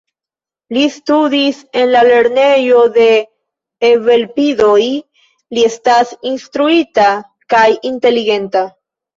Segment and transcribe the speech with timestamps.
[0.75, 3.05] Li studis en la lernejo de
[3.91, 4.87] «Evelpidoj»,
[5.59, 7.07] li estas instruita
[7.57, 8.67] kaj inteligenta.